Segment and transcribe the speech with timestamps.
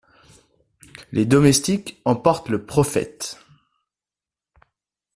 [1.11, 3.37] Les domestiques emportent Le Prophète.